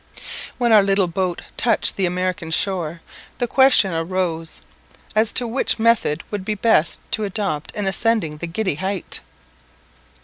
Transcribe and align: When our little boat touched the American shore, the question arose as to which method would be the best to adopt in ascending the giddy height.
When 0.57 0.71
our 0.71 0.81
little 0.81 1.05
boat 1.05 1.43
touched 1.57 1.95
the 1.95 2.07
American 2.07 2.49
shore, 2.49 3.01
the 3.37 3.45
question 3.45 3.93
arose 3.93 4.59
as 5.15 5.31
to 5.33 5.45
which 5.45 5.77
method 5.77 6.23
would 6.31 6.43
be 6.43 6.55
the 6.55 6.61
best 6.61 6.99
to 7.11 7.23
adopt 7.23 7.69
in 7.75 7.85
ascending 7.85 8.37
the 8.37 8.47
giddy 8.47 8.73
height. 8.81 9.19